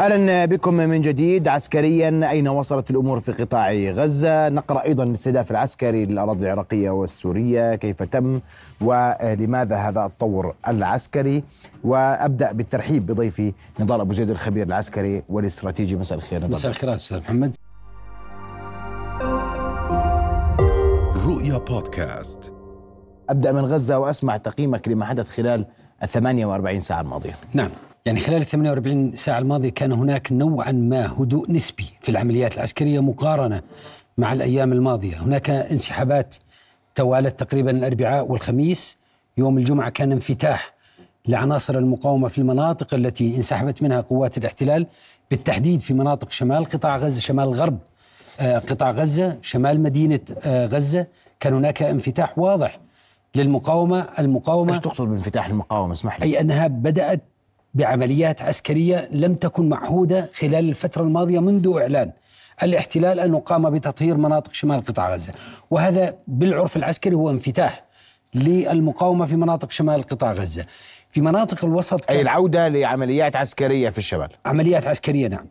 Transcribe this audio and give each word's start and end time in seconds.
أهلا 0.00 0.44
بكم 0.44 0.74
من 0.74 1.00
جديد. 1.00 1.48
عسكريا 1.48 2.30
أين 2.30 2.48
وصلت 2.48 2.90
الأمور 2.90 3.20
في 3.20 3.32
قطاع 3.32 3.72
غزة؟ 3.72 4.48
نقرأ 4.48 4.84
أيضا 4.84 5.04
الاستهداف 5.04 5.50
العسكري 5.50 6.04
للأراضي 6.04 6.44
العراقية 6.44 6.90
والسورية. 6.90 7.74
كيف 7.74 8.02
تم؟ 8.02 8.40
ولماذا 8.80 9.76
هذا 9.76 10.06
التطور 10.06 10.54
العسكري؟ 10.68 11.42
وأبدأ 11.84 12.52
بالترحيب 12.52 13.06
بضيفي 13.06 13.52
نضال 13.80 14.00
أبو 14.00 14.12
زيد 14.12 14.30
الخبير 14.30 14.66
العسكري 14.66 15.22
والاستراتيجي. 15.28 15.96
مساء 15.96 16.18
الخير 16.18 16.38
نضال. 16.38 16.50
مساء 16.50 16.70
الخير 16.70 16.94
أستاذ 16.94 17.18
محمد. 17.18 17.56
رؤيا 21.26 21.58
بودكاست. 21.58 22.52
أبدأ 23.30 23.52
من 23.52 23.64
غزة 23.64 23.98
وأسمع 23.98 24.36
تقييمك 24.36 24.88
لما 24.88 25.04
حدث 25.04 25.30
خلال 25.30 25.66
ال 26.02 26.08
48 26.08 26.80
ساعة 26.80 27.00
الماضية. 27.00 27.32
نعم. 27.54 27.70
يعني 28.06 28.20
خلال 28.20 28.36
ال 28.36 28.46
48 28.46 29.14
ساعة 29.14 29.38
الماضية 29.38 29.68
كان 29.68 29.92
هناك 29.92 30.32
نوعا 30.32 30.72
ما 30.72 31.06
هدوء 31.06 31.52
نسبي 31.52 31.86
في 32.00 32.08
العمليات 32.08 32.54
العسكرية 32.54 33.00
مقارنة 33.00 33.62
مع 34.18 34.32
الأيام 34.32 34.72
الماضية. 34.72 35.16
هناك 35.22 35.50
انسحابات 35.50 36.36
توالت 36.94 37.40
تقريبا 37.40 37.70
الأربعاء 37.70 38.30
والخميس. 38.32 38.98
يوم 39.38 39.58
الجمعة 39.58 39.90
كان 39.90 40.12
انفتاح 40.12 40.74
لعناصر 41.26 41.78
المقاومة 41.78 42.28
في 42.28 42.38
المناطق 42.38 42.94
التي 42.94 43.36
انسحبت 43.36 43.82
منها 43.82 44.00
قوات 44.00 44.38
الاحتلال 44.38 44.86
بالتحديد 45.30 45.80
في 45.80 45.94
مناطق 45.94 46.30
شمال 46.30 46.64
قطاع 46.64 46.96
غزة 46.96 47.20
شمال 47.20 47.48
غرب 47.48 47.78
آه، 48.40 48.58
قطاع 48.58 48.90
غزة 48.90 49.36
شمال 49.42 49.80
مدينة 49.80 50.20
آه، 50.44 50.66
غزة. 50.66 51.06
كان 51.40 51.54
هناك 51.54 51.82
انفتاح 51.82 52.38
واضح 52.38 52.80
للمقاومة 53.34 54.06
المقاومة 54.18 54.70
إيش 54.72 54.78
تقصد 54.78 55.08
بانفتاح 55.08 55.46
المقاومة؟ 55.46 55.92
اسمح 55.92 56.20
لي. 56.20 56.26
أي 56.26 56.40
أنها 56.40 56.66
بدأت 56.66 57.20
بعمليات 57.74 58.42
عسكرية 58.42 59.08
لم 59.12 59.34
تكن 59.34 59.68
معهودة 59.68 60.30
خلال 60.34 60.68
الفترة 60.68 61.02
الماضية 61.02 61.40
منذ 61.40 61.72
إعلان 61.80 62.12
الاحتلال 62.62 63.20
أنه 63.20 63.38
قام 63.38 63.70
بتطهير 63.70 64.16
مناطق 64.16 64.52
شمال 64.52 64.80
قطاع 64.80 65.14
غزة. 65.14 65.32
وهذا 65.70 66.16
بالعرف 66.26 66.76
العسكري 66.76 67.14
هو 67.14 67.30
انفتاح 67.30 67.84
للمقاومة 68.34 69.26
في 69.26 69.36
مناطق 69.36 69.70
شمال 69.70 70.02
قطاع 70.02 70.32
غزة. 70.32 70.66
في 71.10 71.20
مناطق 71.20 71.64
الوسط 71.64 72.10
أي 72.10 72.20
العودة 72.20 72.68
لعمليات 72.68 73.36
عسكرية 73.36 73.90
في 73.90 73.98
الشمال. 73.98 74.28
عمليات 74.46 74.86
عسكرية 74.86 75.28
نعم. 75.28 75.46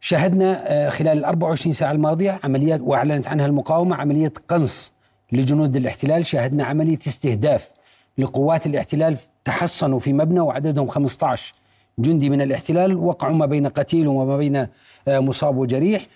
شاهدنا 0.00 0.62
آه، 0.66 0.88
خلال 0.88 1.18
ال 1.18 1.24
24 1.24 1.72
ساعة 1.72 1.92
الماضية 1.92 2.40
عمليات 2.44 2.80
وأعلنت 2.80 3.26
عنها 3.28 3.46
المقاومة 3.46 3.96
عملية 3.96 4.32
قنص 4.48 4.92
لجنود 5.32 5.76
الاحتلال. 5.76 6.26
شاهدنا 6.26 6.64
عملية 6.64 6.98
استهداف 6.98 7.70
لقوات 8.18 8.66
الاحتلال 8.66 9.16
تحصنوا 9.44 9.98
في 9.98 10.12
مبنى 10.12 10.40
وعددهم 10.40 10.88
15 10.88 11.54
جندي 11.98 12.30
من 12.30 12.42
الاحتلال 12.42 12.96
وقعوا 12.96 13.34
ما 13.34 13.46
بين 13.46 13.66
قتيل 13.66 14.08
وما 14.08 14.36
بين 14.36 14.56
آه، 14.56 15.18
مصاب 15.18 15.56
وجريح. 15.56 16.06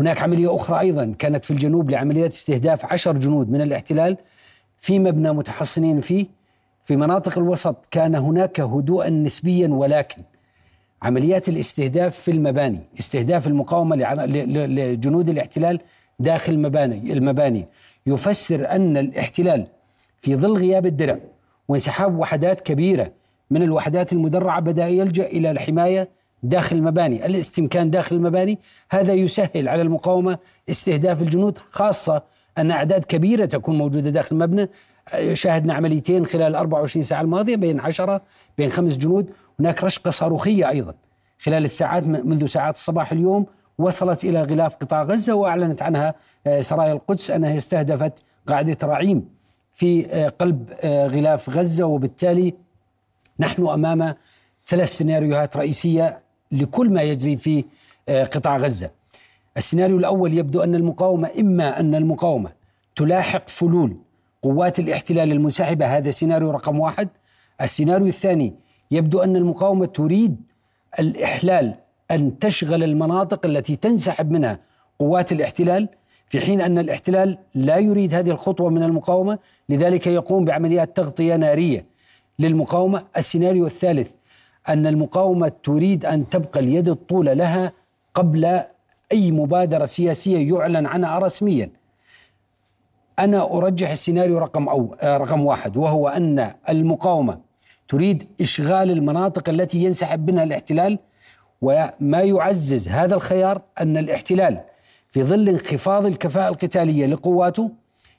هناك 0.00 0.22
عملية 0.22 0.54
أخرى 0.56 0.80
أيضا 0.80 1.14
كانت 1.18 1.44
في 1.44 1.50
الجنوب 1.50 1.90
لعمليات 1.90 2.30
استهداف 2.30 2.84
عشر 2.84 3.16
جنود 3.16 3.50
من 3.50 3.60
الاحتلال 3.60 4.16
في 4.78 4.98
مبنى 4.98 5.32
متحصنين 5.32 6.00
فيه. 6.00 6.26
في 6.84 6.96
مناطق 6.96 7.38
الوسط 7.38 7.86
كان 7.90 8.14
هناك 8.14 8.60
هدوءا 8.60 9.08
نسبيا 9.08 9.68
ولكن 9.68 10.22
عمليات 11.02 11.48
الاستهداف 11.48 12.18
في 12.18 12.30
المباني 12.30 12.80
استهداف 12.98 13.46
المقاومة 13.46 13.96
لجنود 13.96 15.28
الاحتلال 15.28 15.80
داخل 16.18 16.52
المباني 16.52 17.12
المباني. 17.12 17.66
يفسر 18.06 18.70
أن 18.70 18.96
الاحتلال 18.96 19.66
في 20.20 20.36
ظل 20.36 20.56
غياب 20.56 20.86
الدرع 20.86 21.18
وانسحاب 21.68 22.18
وحدات 22.18 22.60
كبيرة 22.60 23.12
من 23.50 23.62
الوحدات 23.62 24.12
المدرعة 24.12 24.60
بدأ 24.60 24.86
يلجأ 24.86 25.26
إلى 25.26 25.50
الحماية 25.50 26.08
داخل 26.42 26.76
المباني. 26.76 27.26
الاستمكان 27.26 27.90
داخل 27.90 28.16
المباني 28.16 28.58
هذا 28.90 29.12
يسهل 29.12 29.68
على 29.68 29.82
المقاومة 29.82 30.38
استهداف 30.70 31.22
الجنود 31.22 31.58
خاصة 31.70 32.22
أن 32.58 32.70
أعداد 32.70 33.04
كبيرة 33.04 33.44
تكون 33.44 33.78
موجودة 33.78 34.10
داخل 34.10 34.36
المبنى. 34.36 34.68
شاهدنا 35.32 35.74
عمليتين 35.74 36.26
خلال 36.26 36.54
24 36.54 37.02
ساعة 37.02 37.20
الماضية 37.20 37.56
بين 37.56 37.80
عشرة 37.80 38.22
بين 38.58 38.70
خمس 38.70 38.96
جنود. 38.96 39.30
هناك 39.60 39.84
رشقة 39.84 40.10
صاروخية 40.10 40.68
أيضا. 40.68 40.94
خلال 41.38 41.64
الساعات 41.64 42.06
منذ 42.06 42.46
ساعات 42.46 42.74
الصباح 42.74 43.12
اليوم 43.12 43.46
وصلت 43.78 44.24
إلى 44.24 44.42
غلاف 44.42 44.74
قطاع 44.74 45.02
غزة 45.02 45.34
وأعلنت 45.34 45.82
عنها 45.82 46.14
آه، 46.46 46.60
سرايا 46.60 46.92
القدس 46.92 47.30
أنها 47.30 47.56
استهدفت 47.56 48.22
قاعدة 48.46 48.76
رعيم. 48.82 49.35
في 49.76 50.06
آه، 50.06 50.28
قلب 50.28 50.72
آه، 50.80 51.06
غلاف 51.06 51.50
غزة 51.50 51.84
وبالتالي 51.84 52.54
نحن 53.40 53.66
أمام 53.68 54.14
ثلاث 54.66 54.88
سيناريوهات 54.88 55.56
رئيسية 55.56 56.20
لكل 56.52 56.90
ما 56.90 57.02
يجري 57.02 57.36
في 57.36 57.64
آه، 58.08 58.24
قطاع 58.24 58.56
غزة. 58.56 58.90
السيناريو 59.56 59.98
الأول 59.98 60.38
يبدو 60.38 60.62
أن 60.62 60.74
المقاومة 60.74 61.30
إما 61.38 61.80
أن 61.80 61.94
المقاومة 61.94 62.52
تلاحق 62.96 63.48
فلول 63.48 63.96
قوات 64.42 64.78
الاحتلال 64.78 65.32
المنسحبه 65.32 65.96
هذا 65.96 66.10
سيناريو 66.10 66.50
رقم 66.50 66.80
واحد. 66.80 67.08
السيناريو 67.60 68.06
الثاني 68.06 68.54
يبدو 68.90 69.18
أن 69.18 69.36
المقاومة 69.36 69.86
تريد 69.86 70.36
الإحلال 70.98 71.74
أن 72.10 72.38
تشغل 72.38 72.84
المناطق 72.84 73.46
التي 73.46 73.76
تنسحب 73.76 74.30
منها 74.30 74.60
قوات 74.98 75.32
الاحتلال 75.32 75.88
في 76.28 76.40
حين 76.40 76.60
أن 76.60 76.78
الاحتلال 76.78 77.38
لا 77.54 77.76
يريد 77.76 78.14
هذه 78.14 78.30
الخطوة 78.30 78.70
من 78.70 78.82
المقاومة 78.82 79.38
لذلك 79.68 80.06
يقوم 80.06 80.44
بعمليات 80.44 80.96
تغطية 80.96 81.36
نارية 81.36 81.86
للمقاومة، 82.38 83.04
السيناريو 83.16 83.66
الثالث 83.66 84.10
أن 84.68 84.86
المقاومة 84.86 85.52
تريد 85.62 86.06
أن 86.06 86.28
تبقى 86.28 86.60
اليد 86.60 86.88
الطولى 86.88 87.34
لها 87.34 87.72
قبل 88.14 88.44
أي 89.12 89.30
مبادرة 89.30 89.84
سياسية 89.84 90.54
يعلن 90.54 90.86
عنها 90.86 91.18
رسميا. 91.18 91.70
أنا 93.18 93.56
أرجح 93.56 93.90
السيناريو 93.90 94.38
رقم 94.38 94.68
آه، 94.68 95.16
رقم 95.16 95.46
واحد 95.46 95.76
وهو 95.76 96.08
أن 96.08 96.52
المقاومة 96.68 97.40
تريد 97.88 98.28
إشغال 98.40 98.90
المناطق 98.90 99.48
التي 99.48 99.78
ينسحب 99.78 100.30
منها 100.30 100.44
الاحتلال 100.44 100.98
وما 101.62 102.22
يعزز 102.22 102.88
هذا 102.88 103.14
الخيار 103.14 103.62
أن 103.80 103.96
الاحتلال 103.96 104.60
في 105.16 105.24
ظل 105.24 105.48
انخفاض 105.48 106.06
الكفاءة 106.06 106.48
القتالية 106.48 107.06
لقواته 107.06 107.70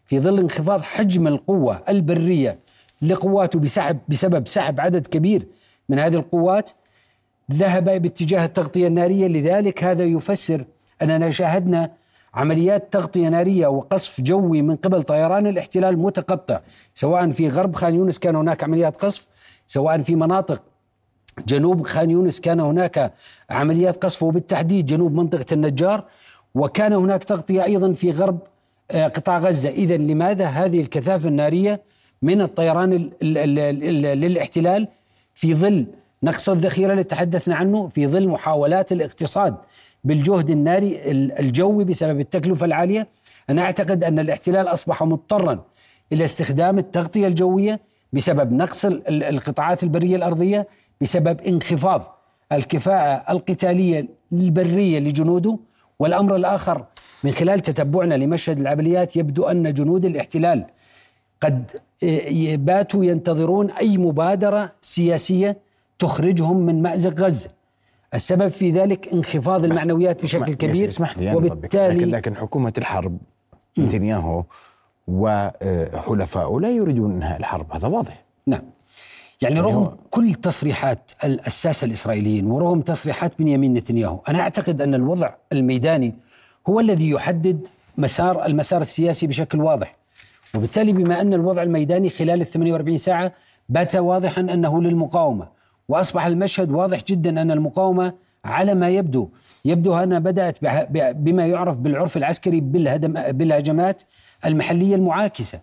في 0.06 0.20
ظل 0.20 0.40
انخفاض 0.40 0.82
حجم 0.82 1.28
القوة 1.28 1.84
البرية 1.90 2.60
لقواته 3.02 3.60
بسحب 3.60 4.00
بسبب 4.08 4.48
سحب 4.48 4.80
عدد 4.80 5.08
كبير 5.08 5.48
من 5.90 6.00
هذه 6.00 6.16
القوات 6.16 6.72
ذهب 7.52 8.02
باتجاه 8.02 8.46
التغطية 8.46 8.88
النارية. 8.88 9.28
لذلك 9.28 9.84
هذا 9.84 10.04
يفسر 10.04 10.66
أننا 11.02 11.30
شاهدنا 11.30 11.92
عمليات 12.34 12.94
تغطية 12.94 13.28
نارية 13.28 13.68
وقصف 13.68 14.22
جوي 14.22 14.62
من 14.62 14.76
قبل 14.76 15.04
طيران 15.04 15.48
الاحتلال 15.48 16.00
متقطع 16.00 16.60
سواء 16.94 17.32
في 17.32 17.50
غرب 17.50 17.76
خان 17.76 17.96
يونس 17.96 18.20
كان 18.20 18.36
هناك 18.36 18.64
عمليات 18.64 18.98
قصف 18.98 19.28
سواء 19.68 20.00
في 20.00 20.16
مناطق 20.16 20.62
جنوب 21.48 21.88
خان 21.88 22.10
يونس 22.12 22.40
كان 22.42 22.60
هناك 22.60 23.14
عمليات 23.50 24.04
قصف 24.04 24.24
وبالتحديد 24.24 24.86
جنوب 24.86 25.14
منطقة 25.14 25.46
النجار. 25.52 26.04
وكان 26.56 26.94
هناك 26.94 27.24
تغطية 27.24 27.64
أيضا 27.64 27.94
في 27.94 28.12
غرب 28.12 28.40
آه، 28.92 29.08
قطاع 29.08 29.38
غزة. 29.40 29.70
إذا 29.70 29.98
لماذا 29.98 30.46
هذه 30.46 30.82
الكثافة 30.82 31.30
النارية 31.30 31.82
من 32.22 32.42
الطيران 32.42 32.94
ال- 32.94 33.12
ال- 33.22 33.38
ال- 33.38 33.60
ال- 33.84 34.20
للاحتلال 34.20 34.88
في 35.36 35.56
ظل 35.56 35.86
نقص 36.24 36.50
الذخيرة 36.50 36.92
اللي 36.92 37.04
تحدثنا 37.04 37.56
عنه 37.56 37.88
في 37.88 38.08
ظل 38.08 38.28
محاولات 38.28 38.92
الاقتصاد 38.92 39.56
بالجهد 40.04 40.50
الناري 40.50 41.12
ال- 41.12 41.40
الجوي 41.40 41.84
بسبب 41.84 42.20
التكلفة 42.20 42.66
العالية؟ 42.66 43.08
أنا 43.50 43.62
أعتقد 43.62 44.04
أن 44.04 44.20
الاحتلال 44.20 44.68
أصبح 44.68 45.04
مضطرا 45.04 45.64
إلى 46.14 46.24
استخدام 46.24 46.78
التغطية 46.78 47.28
الجوية 47.28 47.80
بسبب 48.14 48.52
نقص 48.54 48.86
ال- 48.86 49.08
ال- 49.08 49.24
القطاعات 49.24 49.84
البرية 49.84 50.16
الأرضية 50.16 50.68
بسبب 51.02 51.42
انخفاض 51.42 52.18
الكفاءة 52.52 53.32
القتالية 53.32 54.08
البرية 54.34 55.00
لجنوده 55.00 55.58
والأمر 56.00 56.36
الآخر 56.36 56.86
من 57.24 57.32
خلال 57.32 57.60
تتبعنا 57.60 58.16
لمشهد 58.16 58.60
العمليات 58.60 59.16
يبدو 59.16 59.44
أن 59.44 59.74
جنود 59.74 60.06
الاحتلال 60.06 60.66
قد 61.42 61.72
آه، 62.04 62.56
باتوا 62.56 63.06
ينتظرون 63.06 63.72
أي 63.72 63.98
مبادرة 63.98 64.72
سياسية 64.82 65.58
تخرجهم 66.00 66.58
من 66.66 66.82
مأزق 66.82 67.20
غزة. 67.20 67.50
السبب 68.14 68.48
في 68.48 68.72
ذلك 68.72 69.14
انخفاض 69.14 69.64
المعنويات 69.64 70.24
بشكل 70.24 70.54
كبير 70.54 70.88
اسمح 70.88 71.18
لي 71.18 71.26
يعني. 71.26 71.38
وبالتالي 71.38 72.00
لكن, 72.00 72.12
لكن 72.12 72.36
حكومة 72.36 72.74
الحرب 72.78 73.18
نتنياهو 73.78 74.44
وحلفائه 75.08 76.60
لا 76.62 76.70
يريدون 76.70 77.12
إنهاء 77.12 77.40
الحرب 77.40 77.72
هذا 77.72 77.88
واضح. 77.88 78.26
نعم. 78.48 78.62
يعني 79.42 79.60
هو- 79.62 79.64
رغم 79.66 79.98
كل 80.12 80.34
تصريحات 80.34 81.12
ال- 81.24 81.46
الساسة 81.48 81.86
الإسرائيليين 81.86 82.46
ورغم 82.46 82.82
تصريحات 82.82 83.32
بنيامين 83.40 83.74
نتنياهو 83.74 84.20
أنا 84.30 84.40
أعتقد 84.40 84.82
أن 84.82 84.96
الوضع 84.96 85.34
الميداني 85.54 86.14
هو 86.70 86.80
الذي 86.80 87.10
يحدد 87.10 87.68
مسار 87.98 88.46
المسار 88.46 88.82
السياسي 88.82 89.28
بشكل 89.28 89.62
واضح. 89.62 89.96
وبالتالي 90.56 90.92
بما 90.94 91.22
أن 91.22 91.34
الوضع 91.34 91.64
الميداني 91.64 92.10
خلال 92.10 92.42
ال 92.42 92.46
48 92.46 92.98
ساعة 92.98 93.32
بات 93.70 93.96
واضحا 93.96 94.42
أنه 94.42 94.82
للمقاومة. 94.82 95.48
وأصبح 95.90 96.26
المشهد 96.26 96.72
واضح 96.72 97.00
جدا 97.08 97.42
أن 97.42 97.52
المقاومة 97.52 98.14
على 98.46 98.76
ما 98.76 98.90
يبدو 98.90 99.30
يبدو 99.66 99.96
أنها 99.96 100.20
بدأت 100.20 100.62
بها- 100.62 100.84
ب- 100.90 101.24
بما 101.24 101.46
يعرف 101.48 101.78
بالعرف 101.78 102.18
العسكري 102.18 102.62
بالهدم 102.62 103.14
بالهجمات 103.32 104.02
المحلية 104.46 104.96
المعاكسة. 104.96 105.60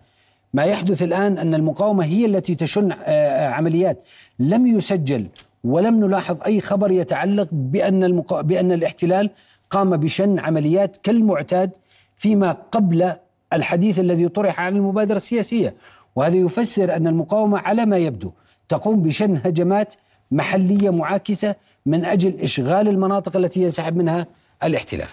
ما 0.55 0.63
يحدث 0.63 1.03
الآن 1.03 1.37
أن 1.37 1.55
المقاومة 1.55 2.05
هي 2.05 2.25
التي 2.25 2.55
تشن 2.55 2.91
آه، 3.03 3.49
عمليات. 3.49 4.03
لم 4.39 4.67
يسجل 4.67 5.27
ولم 5.63 6.05
نلاحظ 6.05 6.37
أي 6.45 6.61
خبر 6.61 6.91
يتعلق 6.91 7.47
بأن, 7.51 8.03
المقا... 8.03 8.41
بأن 8.41 8.71
الاحتلال 8.71 9.29
قام 9.69 9.97
بشن 9.97 10.39
عمليات 10.39 10.97
كالمعتاد 10.97 11.71
فيما 12.17 12.51
قبل 12.71 13.13
الحديث 13.53 13.99
الذي 13.99 14.27
طرح 14.27 14.59
عن 14.59 14.75
المبادرة 14.75 15.15
السياسية. 15.15 15.75
وهذا 16.15 16.35
يفسر 16.35 16.95
أن 16.95 17.07
المقاومة 17.07 17.59
على 17.59 17.85
ما 17.85 17.97
يبدو 17.97 18.31
تقوم 18.69 19.01
بشن 19.01 19.39
هجمات 19.45 19.95
محلية 20.31 20.89
معاكسة 20.89 21.55
من 21.85 22.05
أجل 22.05 22.39
إشغال 22.39 22.87
المناطق 22.87 23.37
التي 23.37 23.61
ينسحب 23.61 23.97
منها 23.97 24.27
الاحتلال. 24.63 25.07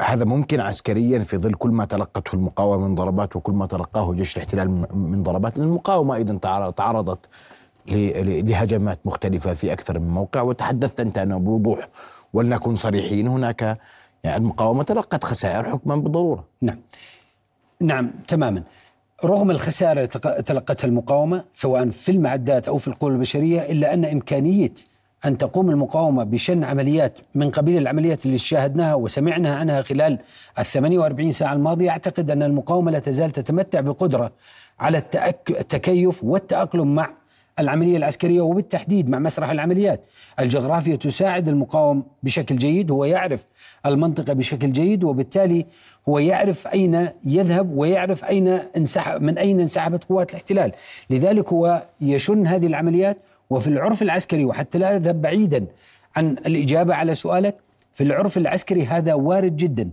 هذا 0.00 0.24
ممكن 0.24 0.60
عسكريا 0.60 1.18
في 1.18 1.36
ظل 1.38 1.54
كل 1.54 1.70
ما 1.70 1.84
تلقته 1.84 2.34
المقاومة 2.34 2.88
من 2.88 2.94
ضربات 2.94 3.36
وكل 3.36 3.52
ما 3.52 3.66
تلقاه 3.66 4.12
جيش 4.12 4.36
الاحتلال 4.36 4.70
من- 4.96 5.22
ضربات 5.22 5.58
لأن 5.58 5.66
المقاومة 5.66 6.14
أيضا 6.14 6.38
تعر- 6.38 6.70
تعرضت 6.70 7.28
لهجمات 7.88 8.98
مختلفة 9.04 9.54
في 9.54 9.72
أكثر 9.72 9.98
من 9.98 10.08
موقع 10.08 10.42
وتحدثت 10.42 11.00
أنت 11.00 11.18
انه 11.18 11.38
بوضوح 11.38 11.88
ولنكن 12.32 12.74
صريحين. 12.74 13.28
هناك 13.28 13.78
يعني 14.24 14.36
المقاومة 14.36 14.82
تلقت 14.82 15.24
خسائر 15.24 15.64
حكما 15.70 15.96
بالضرورة. 15.96 16.44
نعم. 16.62 16.78
نعم 17.80 18.10
تماما. 18.28 18.62
رغم 19.24 19.50
الخسائر 19.50 20.00
التي 20.02 20.18
تلقتها 20.42 20.88
المقاومة 20.88 21.44
سواء 21.52 21.90
في 21.90 22.12
المعدات 22.12 22.68
أو 22.68 22.78
في 22.78 22.88
القوى 22.88 23.10
البشرية 23.10 23.60
إلا 23.60 23.94
أن 23.94 24.04
إمكانية 24.04 24.72
أن 25.26 25.38
تقوم 25.38 25.70
المقاومة 25.70 26.24
بشن 26.24 26.64
عمليات 26.64 27.18
من 27.34 27.50
قبيل 27.50 27.82
العمليات 27.82 28.26
اللي 28.26 28.38
شاهدناها 28.38 28.94
وسمعناها 28.94 29.54
عنها 29.54 29.82
خلال 29.82 30.18
ال 30.58 30.64
48 30.64 31.30
ساعة 31.30 31.52
الماضية. 31.52 31.90
أعتقد 31.90 32.30
أن 32.30 32.42
المقاومة 32.42 32.90
لا 32.90 32.98
تزال 32.98 33.30
تتمتع 33.30 33.80
بقدرة 33.80 34.32
على 34.80 34.98
التأك... 34.98 35.50
التكيف 35.50 36.24
والتأقلم 36.24 36.94
مع 36.94 37.10
العملية 37.58 37.96
العسكرية 37.96 38.40
وبالتحديد 38.40 39.10
مع 39.10 39.18
مسرح 39.18 39.50
العمليات. 39.50 40.06
الجغرافيا 40.40 40.96
تساعد 40.96 41.48
المقاوم 41.48 42.04
بشكل 42.22 42.56
جيد 42.56 42.90
هو 42.90 43.04
يعرف 43.04 43.46
المنطقة 43.86 44.32
بشكل 44.32 44.72
جيد 44.72 45.04
وبالتالي 45.04 45.66
هو 46.08 46.18
يعرف 46.18 46.66
أين 46.66 47.08
يذهب 47.24 47.76
ويعرف 47.76 48.24
أين 48.24 48.48
انسحب 48.48 49.22
من 49.22 49.38
أين 49.38 49.60
انسحبت 49.60 50.04
قوات 50.04 50.30
الاحتلال. 50.30 50.72
لذلك 51.10 51.52
هو 51.52 51.82
يشن 52.00 52.46
هذه 52.46 52.66
العمليات 52.66 53.18
وفي 53.50 53.66
العرف 53.66 54.02
العسكري 54.02 54.44
وحتى 54.44 54.78
لا 54.78 54.96
أذهب 54.96 55.22
بعيدا 55.22 55.66
عن 56.16 56.36
الإجابة 56.46 56.94
على 56.94 57.14
سؤالك 57.14 57.56
في 57.94 58.04
العرف 58.04 58.36
العسكري 58.38 58.86
هذا 58.86 59.14
وارد 59.14 59.56
جدا. 59.56 59.90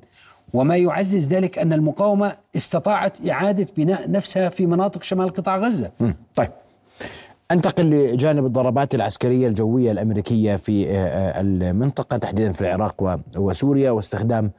وما 0.54 0.78
يعزز 0.78 1.28
ذلك 1.28 1.60
أن 1.60 1.74
المقاومة 1.74 2.36
استطاعت 2.56 3.30
إعادة 3.30 3.68
بناء 3.78 4.12
نفسها 4.12 4.50
في 4.50 4.66
مناطق 4.66 5.04
شمال 5.04 5.30
قطاع 5.30 5.58
غزة. 5.58 5.92
طيب. 6.36 6.52
أنتقل 7.52 7.90
لجانب 7.90 8.46
الضربات 8.46 8.96
العسكرية 8.96 9.48
الجوية 9.48 9.92
الأمريكية 9.92 10.56
في 10.56 10.90
آه، 10.90 10.92
آه، 10.92 11.42
المنطقة 11.42 12.18
تحديدا 12.18 12.52
في 12.52 12.62
العراق 12.62 13.20
وسوريا 13.38 13.92
واستخدام 13.92 14.52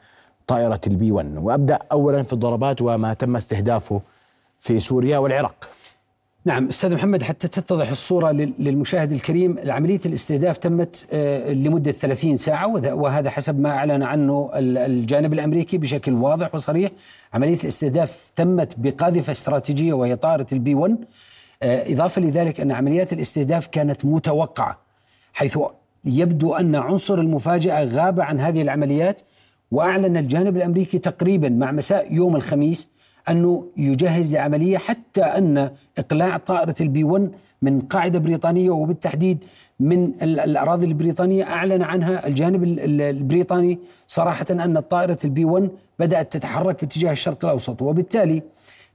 طائرة 0.47 0.81
البي 0.87 1.13
1 1.13 1.37
وأبدأ 1.37 1.79
أولا 1.93 2.23
في 2.23 2.33
الضربات 2.33 2.83
وما 2.83 3.15
تم 3.15 3.37
استهدافه 3.37 4.01
في 4.59 4.81
سوريا 4.81 5.19
والعراق. 5.19 5.69
نعم 6.47 6.69
أستاذ 6.69 6.95
محمد 6.95 7.23
حتى 7.23 7.49
تتضح 7.49 7.91
الصورة 7.91 8.31
لل- 8.33 8.53
للمشاهد 8.59 9.13
الكريم 9.13 9.57
عملية 9.67 9.99
الاستهداف 10.07 10.57
تمت 10.59 11.07
آه، 11.13 11.53
لمدة 11.53 11.93
30 11.93 12.37
ساعة 12.37 12.95
وهذا 12.95 13.31
حسب 13.31 13.61
ما 13.61 13.71
أعلن 13.71 14.03
عنه 14.03 14.51
ال- 14.55 14.79
الجانب 14.79 15.33
الأمريكي 15.33 15.79
بشكل 15.79 16.13
واضح 16.13 16.55
وصريح. 16.55 16.91
عملية 17.35 17.59
الاستهداف 17.63 18.31
تمت 18.37 18.73
بقاذفة 18.79 19.33
استراتيجية 19.33 19.93
وهي 19.93 20.17
طائره 20.17 20.47
البي 20.53 20.75
1 20.75 20.97
آه، 21.63 21.93
إضافة 21.93 22.21
لذلك 22.23 22.61
أن 22.61 22.73
عمليات 22.73 23.13
الاستهداف 23.13 23.67
كانت 23.67 24.05
متوقعة 24.05 24.79
حيث 25.33 25.59
يبدو 26.05 26.55
أن 26.55 26.75
عنصر 26.75 27.19
المفاجأة 27.19 27.85
غاب 27.85 28.21
عن 28.21 28.41
هذه 28.41 28.63
العمليات 28.63 29.21
وأعلن 29.71 30.17
الجانب 30.17 30.57
الأمريكي 30.57 30.99
تقريبا 30.99 31.49
مع 31.49 31.73
مساء 31.73 32.15
يوم 32.15 32.37
الخميس 32.37 32.89
أنه 33.29 33.65
يجهز 33.77 34.33
لعملية 34.35 34.79
حتى 34.79 35.23
أن 35.23 35.71
إقلاع 35.99 36.37
طائرة 36.37 36.75
البي 36.81 37.05
1 37.05 37.31
من 37.63 37.81
قاعدة 37.81 38.19
بريطانية 38.19 38.71
وبالتحديد 38.71 39.45
من 39.81 40.05
ال- 40.23 40.41
الأراضي 40.41 40.87
البريطانية 40.87 41.45
أعلن 41.45 41.83
عنها 41.83 42.27
الجانب 42.27 42.65
ال- 42.65 42.81
ال- 42.81 43.01
البريطاني 43.01 43.79
صراحة 44.07 44.47
أن 44.51 44.81
طائرة 44.81 45.19
البي 45.25 45.45
1 45.45 45.71
بدأت 45.99 46.33
تتحرك 46.33 46.81
باتجاه 46.81 47.13
الشرق 47.13 47.45
الأوسط 47.45 47.83
وبالتالي 47.83 48.43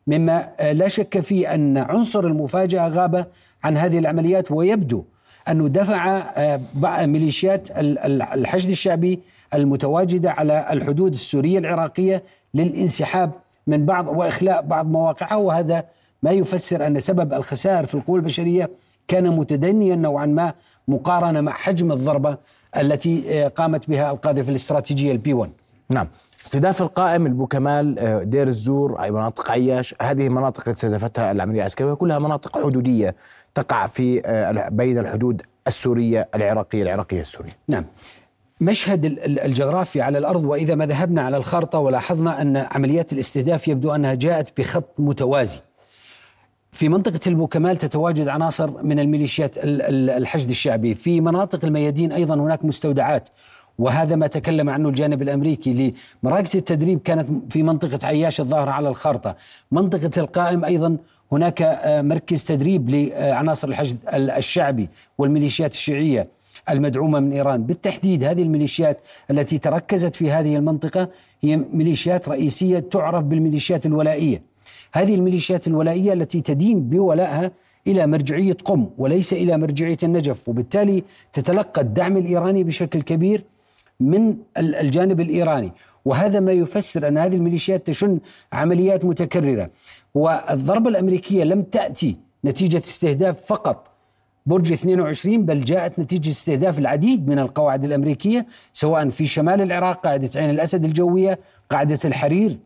مما 0.08 0.50
آه، 0.60 0.72
لا 0.72 0.88
شك 0.88 1.20
فيه 1.20 1.54
أن 1.56 1.78
عنصر 1.78 2.20
المفاجأة 2.28 2.88
غاب 2.88 3.28
عن 3.64 3.78
هذه 3.78 4.00
العمليات 4.00 4.52
ويبدو 4.52 5.04
أنه 5.50 5.68
دفع 5.68 6.18
آه، 6.18 7.06
ميليشيات 7.06 7.72
ال- 7.72 8.00
ال- 8.00 8.22
الحشد 8.22 8.70
الشعبي 8.70 9.20
المتواجدة 9.54 10.32
على 10.32 10.68
الحدود 10.72 11.12
السورية 11.14 11.60
العراقية 11.60 12.24
للانسحاب 12.54 13.32
من 13.70 13.86
بعض 13.86 14.08
وإخلاء 14.08 14.62
بعض 14.62 14.86
مواقعها 14.86 15.36
وهذا 15.36 15.86
ما 16.24 16.32
يفسر 16.32 16.88
أن 16.88 17.00
سبب 17.00 17.34
الخسائر 17.34 17.86
في 17.86 17.96
القوى 17.96 18.20
البشرية 18.20 18.70
كان 19.08 19.36
متدنيا 19.38 19.96
نوعا 19.96 20.26
ما 20.26 20.54
مقارنة 20.88 21.42
مع 21.42 21.52
حجم 21.52 21.92
الضربة 21.92 22.38
التي 22.78 23.44
آه، 23.46 23.48
قامت 23.48 23.90
بها 23.90 24.12
القاذفة 24.12 24.50
الاستراتيجية 24.50 25.12
البي 25.12 25.34
1 25.34 25.52
نعم. 25.90 26.08
استهداف 26.46 26.82
القائم 26.82 27.26
البوكمال 27.26 28.00
آه، 28.00 28.24
دير 28.24 28.48
الزور 28.48 29.04
أي 29.04 29.12
مناطق 29.12 29.52
عياش 29.52 29.96
هذه 30.02 30.30
مناطق 30.30 30.60
التي 30.60 30.72
استهدفتها 30.72 31.32
العملية 31.32 31.60
العسكرية 31.60 31.94
كلها 31.94 32.20
مناطق 32.20 32.58
حدودية 32.66 33.16
تقع 33.56 33.88
في 33.88 34.22
آه، 34.26 34.70
بين 34.70 34.98
الحدود 34.98 35.42
السورية 35.68 36.30
العراقية 36.36 36.84
العراقية 36.84 37.22
السورية. 37.22 37.52
نعم. 37.68 37.86
مشهد 38.62 39.06
ال- 39.06 39.20
ال- 39.26 39.40
الجغرافي 39.40 40.02
على 40.02 40.18
الأرض 40.18 40.44
وإذا 40.46 40.76
ما 40.76 40.86
ذهبنا 40.86 41.22
على 41.22 41.38
الخارطة 41.38 41.80
ولاحظنا 41.80 42.42
أن 42.42 42.58
عمليات 42.58 43.14
الاستهداف 43.14 43.68
يبدو 43.68 43.96
أنها 43.96 44.14
جاءت 44.14 44.58
بخط 44.62 44.86
متوازي. 45.00 45.60
في 46.72 46.90
منطقة 46.90 47.20
البوكمال 47.28 47.78
تتواجد 47.78 48.28
عناصر 48.28 48.84
من 48.84 49.00
الميليشيات 49.00 49.58
ال- 49.58 49.82
ال- 49.82 50.10
الحشد 50.10 50.50
الشعبي، 50.50 50.96
في 50.96 51.22
مناطق 51.22 51.66
الميادين 51.66 52.12
أيضا 52.12 52.36
هناك 52.36 52.66
مستودعات 52.66 53.30
وهذا 53.80 54.16
ما 54.16 54.28
تكلم 54.28 54.70
عنه 54.70 54.90
الجانب 54.90 55.22
الأمريكي. 55.22 55.94
لمراكز 56.24 56.58
التدريب 56.58 57.00
كانت 57.00 57.30
في 57.54 57.64
منطقة 57.64 58.08
عياش 58.08 58.40
الظاهرة 58.42 58.72
على 58.72 58.90
الخارطة، 58.90 59.36
منطقة 59.72 60.12
القائم 60.22 60.66
أيضا 60.66 60.98
هناك 61.32 61.62
آه، 61.62 62.02
مركز 62.02 62.44
تدريب 62.44 62.90
لعناصر 62.90 63.68
الحشد 63.68 63.98
ال- 64.14 64.32
الشعبي 64.32 64.90
والميليشيات 65.18 65.74
الشيعية. 65.74 66.28
المدعومة 66.70 67.20
من 67.20 67.34
إيران، 67.34 67.64
بالتحديد 67.64 68.24
هذه 68.24 68.42
الميليشيات 68.42 69.00
التي 69.32 69.58
تركزت 69.58 70.16
في 70.16 70.32
هذه 70.32 70.56
المنطقة 70.56 71.10
هي 71.42 71.58
ميليشيات 71.58 72.30
رئيسية 72.30 72.80
تعرف 72.80 73.24
بالميليشيات 73.24 73.86
الولائية. 73.86 74.42
هذه 74.94 75.16
الميليشيات 75.16 75.68
الولائية 75.68 76.14
التي 76.14 76.42
تدين 76.42 76.90
بولائها 76.90 77.52
إلى 77.88 78.08
مرجعية 78.08 78.58
قم 78.66 78.90
وليس 78.98 79.34
إلى 79.34 79.58
مرجعية 79.58 79.98
النجف، 80.04 80.50
وبالتالي 80.50 81.04
تتلقى 81.34 81.82
الدعم 81.82 82.18
الإيراني 82.18 82.64
بشكل 82.64 83.02
كبير 83.02 83.44
من 84.00 84.30
ال- 84.58 84.76
الجانب 84.76 85.20
الإيراني، 85.20 85.72
وهذا 86.06 86.40
ما 86.40 86.52
يفسر 86.52 87.08
أن 87.08 87.18
هذه 87.18 87.36
الميليشيات 87.36 87.88
تشن 87.88 88.20
عمليات 88.54 89.06
متكررة، 89.06 89.70
والضربة 90.14 90.90
الأمريكية 90.90 91.44
لم 91.44 91.62
تأتي 91.62 92.18
نتيجة 92.46 92.82
استهداف 92.86 93.42
فقط 93.46 93.88
برج 94.50 94.72
22 94.72 95.46
بل 95.46 95.62
جاءت 95.62 96.00
نتيجة 96.00 96.30
استهداف 96.30 96.80
العديد 96.80 97.28
من 97.28 97.40
القواعد 97.40 97.84
الأمريكية 97.86 98.46
سواء 98.74 99.10
في 99.10 99.26
شمال 99.26 99.62
العراق 99.62 100.00
قاعدة 100.04 100.30
عين 100.36 100.50
الأسد 100.50 100.86
الجوية 100.86 101.40
قاعدة 101.70 102.00
الحرير 102.06 102.58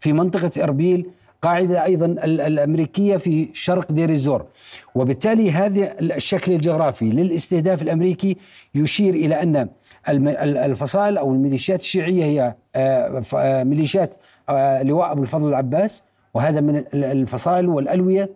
في 0.00 0.12
منطقة 0.12 0.62
إربيل 0.64 1.10
قاعدة 1.42 1.84
أيضا 1.84 2.06
ال- 2.06 2.40
الأمريكية 2.40 3.16
في 3.16 3.48
شرق 3.52 3.92
دير 3.92 4.10
الزور. 4.10 4.44
وبالتالي 4.94 5.50
هذا 5.50 6.00
الشكل 6.00 6.52
الجغرافي 6.52 7.10
للاستهداف 7.10 7.82
الأمريكي 7.82 8.36
يشير 8.74 9.14
إلى 9.14 9.42
أن 9.42 9.68
الفصائل 10.08 11.18
أو 11.18 11.32
الميليشيات 11.32 11.80
الشيعية 11.80 12.24
هي 12.24 12.54
آه، 12.76 13.22
آه، 13.36 13.64
ميليشيات 13.64 14.14
آه، 14.48 14.82
لواء 14.82 15.12
أبو 15.12 15.22
الفضل 15.22 15.48
العباس 15.48 16.02
وهذا 16.34 16.60
من 16.60 16.76
ال- 16.76 17.04
الفصائل 17.04 17.68
والألوية 17.68 18.30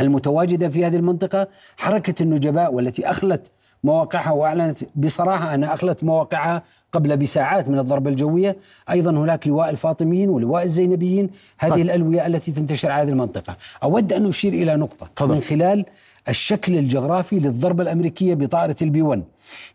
المتواجدة 0.00 0.68
في 0.68 0.86
هذه 0.86 0.96
المنطقة 0.96 1.48
حركة 1.76 2.22
النجباء 2.22 2.74
والتي 2.74 3.10
أخلت 3.10 3.50
مواقعها 3.84 4.30
وأعلنت 4.30 4.78
بصراحة 4.96 5.54
أنها 5.54 5.74
أخلت 5.74 6.04
مواقعها 6.04 6.62
قبل 6.92 7.16
بساعات 7.16 7.68
من 7.68 7.78
الضربة 7.78 8.10
الجوية. 8.10 8.56
أيضا 8.90 9.10
هناك 9.10 9.48
لواء 9.48 9.70
الفاطميين 9.70 10.28
ولواء 10.28 10.62
الزينبيين 10.62 11.30
هذه 11.58 11.70
طيب. 11.70 11.84
الألوية 11.84 12.26
التي 12.26 12.52
تنتشر 12.52 12.90
على 12.90 13.02
هذه 13.02 13.08
المنطقة. 13.08 13.56
أود 13.82 14.12
أن 14.12 14.26
أشير 14.26 14.52
إلى 14.52 14.76
نقطة. 14.76 15.06
تفضل. 15.16 15.34
من 15.34 15.40
خلال 15.40 15.84
الشكل 16.28 16.78
الجغرافي 16.78 17.38
للضربة 17.38 17.82
الأمريكية 17.82 18.34
بطائرة 18.34 18.76
البي 18.82 19.02
1 19.02 19.22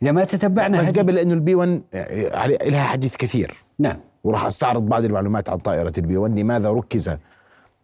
إذا 0.02 0.12
ما 0.12 0.24
تتبعنا 0.24 0.82
بس 0.82 0.92
قبل 0.92 1.18
انه 1.18 1.34
البي 1.34 1.56
1 1.56 1.82
لها 2.66 2.84
حديث 2.84 3.16
كثير. 3.16 3.54
نعم. 3.80 3.98
وراح 4.24 4.46
أستعرض 4.46 4.82
بعض 4.82 5.04
المعلومات 5.04 5.50
عن 5.50 5.58
طائرة 5.58 5.94
البي 5.98 6.18
1 6.18 6.40
لماذا 6.40 6.72
ركز 6.72 7.12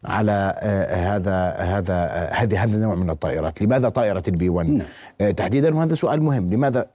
على 0.07 0.53
آه، 0.57 1.15
هذا 1.15 1.49
هذا 1.49 2.05
هذه 2.31 2.63
هذا 2.63 2.75
النوع 2.75 2.95
من 2.95 3.09
الطائرات. 3.09 3.61
لماذا 3.61 3.89
طائرة 3.89 4.23
البي 4.27 4.49
1 4.49 4.69
نعم. 4.69 4.87
آه، 5.21 5.31
تحديدا 5.31 5.75
وهذا 5.75 5.95
سؤال 5.95 6.23
مهم. 6.23 6.53
لماذا 6.53 6.85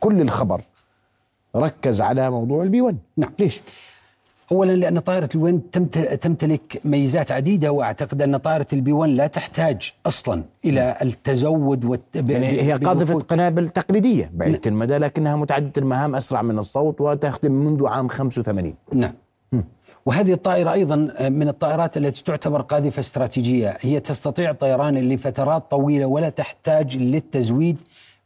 كل 0.00 0.20
الخبر 0.20 0.60
ركز 1.56 2.00
على 2.00 2.30
موضوع 2.30 2.62
البي 2.62 2.80
1 2.80 2.96
نعم. 3.16 3.30
ليش؟ 3.38 3.62
اولا 4.52 4.72
لأن 4.72 4.98
طائرة 4.98 5.28
البي 5.34 5.60
1 5.74 6.18
تمتلك 6.20 6.80
ميزات 6.84 7.32
عديدة 7.32 7.72
وأعتقد 7.72 8.22
أن 8.22 8.36
طائرة 8.36 8.66
البي 8.72 8.92
1 8.92 9.10
لا 9.10 9.26
تحتاج 9.26 9.92
أصلا 10.06 10.42
إلى 10.64 10.96
التزود 11.02 11.84
والت... 11.84 12.16
يعني 12.16 12.62
هي 12.62 12.72
قاذفة. 12.72 13.14
قنابل 13.14 13.68
تقليدية 13.68 14.30
بعيدة 14.34 14.60
المدى 14.66 14.98
لكنها 14.98 15.36
متعددة 15.36 15.72
المهام 15.82 16.14
أسرع 16.14 16.42
من 16.42 16.58
الصوت 16.58 17.00
وتخدم 17.00 17.52
منذ 17.52 17.86
عام 17.86 18.08
85 18.08 18.74
نعم. 18.92 19.12
وهذه 20.06 20.32
الطائرة 20.32 20.72
أيضا 20.72 20.96
من 21.28 21.48
الطائرات 21.48 21.96
التي 21.96 22.24
تعتبر 22.24 22.60
قاذفة 22.60 23.00
استراتيجية. 23.00 23.76
هي 23.80 24.00
تستطيع 24.00 24.50
الطيران 24.50 24.98
لفترات 25.08 25.70
طويلة 25.70 26.06
ولا 26.06 26.28
تحتاج 26.28 26.96
للتزويد 26.96 27.78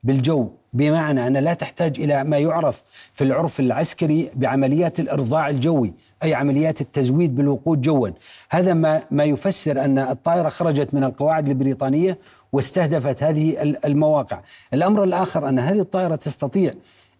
بالجو. 0.04 0.48
بمعنى 0.72 1.26
أنها 1.26 1.40
لا 1.40 1.54
تحتاج 1.54 2.00
إلى 2.00 2.24
ما 2.24 2.38
يعرف 2.38 2.82
في 3.12 3.24
العرف 3.24 3.60
العسكري 3.60 4.30
بعمليات 4.36 5.00
الإرضاع 5.00 5.48
الجوي 5.48 5.92
أي 6.22 6.34
عمليات 6.34 6.80
التزويد 6.80 7.34
بالوقود 7.36 7.80
جوا. 7.80 8.08
هذا 8.50 8.74
ما, 8.74 9.02
ما 9.10 9.24
يفسر 9.24 9.84
أن 9.84 9.98
الطائرة 9.98 10.48
خرجت 10.48 10.94
من 10.94 11.04
القواعد 11.04 11.48
البريطانية 11.48 12.18
واستهدفت 12.52 13.22
هذه 13.22 13.62
ال- 13.62 13.86
المواقع. 13.86 14.40
الأمر 14.74 15.04
الآخر 15.04 15.48
أن 15.48 15.58
هذه 15.58 15.80
الطائرة 15.80 16.16
تستطيع 16.16 16.72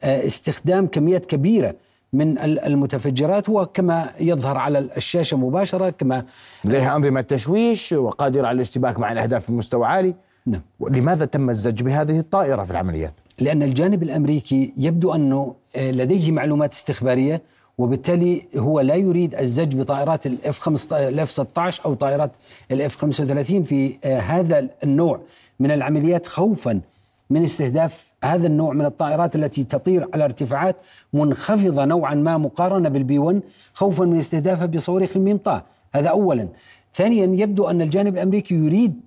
آه، 0.02 0.26
استخدام 0.26 0.87
كميات 0.87 1.26
كبيرة 1.26 1.75
من 2.12 2.38
ال- 2.38 2.59
المتفجرات 2.59 3.49
وكما 3.49 4.11
يظهر 4.21 4.57
على 4.57 4.79
الشاشة 4.79 5.37
مباشرة 5.37 5.90
كما 5.90 6.25
لديها 6.64 6.97
أنظمة 6.97 7.21
تشويش 7.21 7.93
وقادره 7.93 8.47
على 8.47 8.57
الاشتباك 8.57 8.99
مع 9.00 9.12
الأهداف 9.12 9.50
بمستوى 9.50 9.87
عالي 9.87 10.14
نعم 10.47 10.61
لماذا 10.90 11.25
تم 11.25 11.50
الزج 11.50 11.83
بهذه 11.83 12.19
الطائرة 12.19 12.64
في 12.64 12.71
العمليات؟ 12.71 13.12
لأن 13.38 13.62
الجانب 13.62 14.02
الأمريكي 14.02 14.73
يبدو 14.76 15.14
أنه 15.14 15.55
آه، 15.76 15.90
لديه 15.90 16.33
معلومات 16.33 16.73
استخبارية 16.73 17.43
وبالتالي 17.79 18.43
هو 18.57 18.81
لا 18.81 18.95
يريد 18.95 19.35
الزج 19.35 19.76
بطائرات 19.76 20.26
الإف 20.26 20.59
15 20.59 21.09
الإف 21.09 21.31
16 21.31 21.85
أو 21.85 21.95
طائرات 21.95 22.31
الإف 22.71 22.97
35 22.97 23.62
في 23.62 23.97
آه، 24.05 24.19
هذا 24.21 24.69
النوع 24.85 25.21
من 25.61 25.71
العمليات 25.71 26.26
خوفا 26.26 26.81
من 27.31 27.43
استهداف 27.43 28.10
هذا 28.25 28.47
النوع 28.47 28.73
من 28.73 28.85
الطائرات 28.85 29.37
التي 29.37 29.65
تطير 29.65 30.09
على 30.15 30.25
ارتفاعات 30.25 30.77
منخفضة 31.12 31.85
نوعا 31.85 32.15
ما 32.15 32.39
مقارنة 32.39 32.89
بالبي 32.89 33.19
1 33.19 33.41
خوفا 33.75 34.05
من 34.05 34.19
استهدافها 34.19 34.67
بصواريخ 34.67 35.17
المنطاه 35.17 35.62
هذا 35.95 36.09
اولا. 36.09 36.49
ثانيا 36.95 37.43
يبدو 37.43 37.69
أن 37.69 37.83
الجانب 37.83 38.15
الأمريكي 38.15 38.55
يريد 38.55 39.00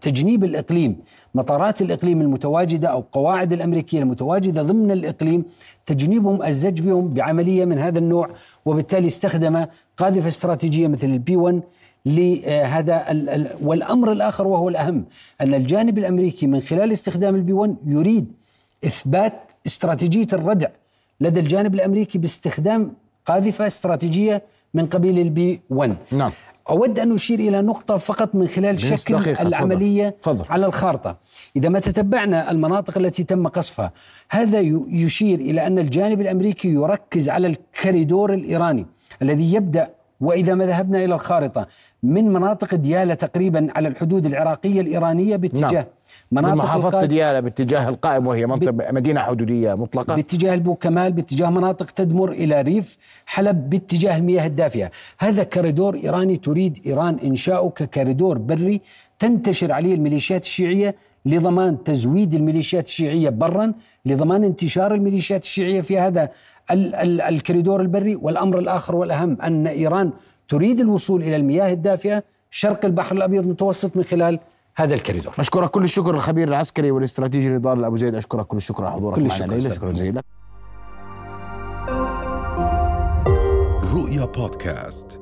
تجنيب 0.00 0.44
الإقليم، 0.44 0.96
مطارات 1.34 1.82
الإقليم 1.82 2.20
المتواجدة 2.20 2.88
أو 2.88 3.04
قواعد 3.12 3.52
الأمريكية 3.52 3.98
المتواجدة 3.98 4.62
ضمن 4.62 4.90
الإقليم 4.90 5.44
تجنيبهم 5.86 6.42
الزج 6.42 6.80
بهم 6.80 7.08
بعملية 7.08 7.64
من 7.64 7.78
هذا 7.78 7.98
النوع 7.98 8.30
وبالتالي 8.64 9.06
استخدم 9.06 9.66
قاذفة 9.96 10.28
استراتيجية 10.28 10.88
مثل 10.88 11.06
البي 11.06 11.36
1 11.36 11.60
لهذا 12.06 13.10
ال- 13.10 13.28
ال- 13.28 13.48
والأمر 13.62 14.12
الآخر 14.12 14.46
وهو 14.46 14.68
الأهم 14.68 15.04
أن 15.40 15.54
الجانب 15.54 15.98
الأمريكي 15.98 16.46
من 16.46 16.60
خلال 16.60 16.92
استخدام 16.92 17.34
البي 17.34 17.52
1 17.52 17.76
يريد 17.86 18.32
إثبات 18.86 19.52
استراتيجية 19.66 20.26
الردع 20.32 20.68
لدى 21.20 21.40
الجانب 21.40 21.74
الأمريكي 21.74 22.18
باستخدام 22.18 22.92
قاذفة 23.26 23.66
استراتيجية 23.66 24.42
من 24.74 24.86
قبيل 24.86 25.18
البي 25.18 25.60
1 25.70 25.96
نعم. 26.12 26.32
أود 26.70 26.98
أن 26.98 27.12
أشير 27.14 27.38
إلى 27.38 27.60
نقطة 27.60 27.96
فقط 27.96 28.34
من 28.34 28.46
خلال 28.46 28.80
شكل 28.80 29.16
دقيقة،. 29.18 29.42
العملية 29.42 30.08
تفضل. 30.22 30.44
على 30.50 30.66
الخارطة 30.66 31.16
إذا 31.56 31.68
ما 31.68 31.80
تتبعنا 31.80 32.50
المناطق 32.50 32.98
التي 32.98 33.24
تم 33.24 33.48
قصفها 33.48 33.92
هذا 34.30 34.60
يشير 34.88 35.38
إلى 35.40 35.66
أن 35.66 35.78
الجانب 35.78 36.20
الأمريكي 36.20 36.68
يركز 36.68 37.28
على 37.28 37.46
الكريدور 37.46 38.34
الإيراني 38.34 38.86
الذي 39.22 39.54
يبدأ 39.54 39.90
وإذا 40.22 40.54
ما 40.54 40.66
ذهبنا 40.66 41.04
إلى 41.04 41.14
الخارطة 41.14 41.66
من 42.02 42.28
مناطق 42.32 42.74
ديالى 42.74 43.16
تقريبا 43.16 43.68
على 43.76 43.88
الحدود 43.88 44.26
العراقية 44.26 44.80
الإيرانية 44.80 45.36
باتجاه 45.36 45.68
نعم. 45.72 45.84
من 46.32 46.42
مناطق 46.42 46.54
محافظة 46.64 46.88
القاد- 46.88 47.08
ديالى 47.08 47.42
باتجاه 47.42 47.88
القائم 47.88 48.26
وهي 48.26 48.46
منطقة 48.46 48.72
مدينة 48.92 49.20
حدودية 49.20 49.74
مطلقة. 49.74 50.14
باتجاه 50.16 50.54
البو 50.54 50.74
كمال 50.74 51.12
باتجاه 51.12 51.50
مناطق 51.50 51.90
تدمر 51.90 52.30
إلى 52.32 52.60
ريف 52.62 52.98
حلب 53.26 53.70
باتجاه 53.70 54.16
المياه 54.16 54.46
الدافئه، 54.46 54.90
هذا 55.18 55.42
كوريدور 55.44 55.94
إيراني 55.94 56.36
تريد 56.36 56.78
إيران 56.86 57.18
إنشاؤه 57.24 57.70
ككوريدور 57.70 58.38
بري 58.38 58.80
تنتشر 59.18 59.72
عليه 59.72 59.94
الميليشيات 59.94 60.42
الشيعية 60.44 60.94
لضمان 61.26 61.82
تزويد 61.84 62.34
الميليشيات 62.34 62.86
الشيعية 62.86 63.28
برا، 63.28 63.72
لضمان 64.06 64.44
انتشار 64.44 64.94
الميليشيات 64.94 65.42
الشيعية 65.42 65.80
في 65.80 65.98
هذا 65.98 66.28
ال- 66.70 66.94
ال- 66.94 67.20
الكوريدور 67.20 67.80
البري، 67.80 68.16
والأمر 68.16 68.58
الآخر 68.58 68.94
والأهم 68.96 69.42
أن 69.42 69.66
إيران 69.66 70.10
تريد 70.48 70.80
الوصول 70.80 71.22
إلى 71.22 71.36
المياه 71.36 71.72
الدافئة 71.72 72.22
شرق 72.50 72.84
البحر 72.84 73.16
الأبيض 73.16 73.42
المتوسط 73.42 73.96
من 73.96 74.02
خلال 74.02 74.40
هذا 74.76 74.94
الكوريدور. 74.94 75.34
أشكرك 75.38 75.70
كل 75.70 75.84
الشكر 75.84 76.14
الخبير 76.14 76.48
العسكري 76.48 76.90
والاستراتيجي 76.90 77.48
نضال 77.48 77.84
أبو 77.84 77.96
زيد. 77.96 78.14
أشكرك 78.14 78.46
كل 78.46 78.56
الشكر. 78.56 78.84
على 78.84 78.94
حضورك 78.94 79.16
كل 79.16 79.28
معنا 79.28 79.56
أستاذ. 79.56 79.74
شكرا 79.74 79.92
جزيلا. 79.92 80.22
رؤيا 83.94 84.24
بودكاست. 84.24 85.21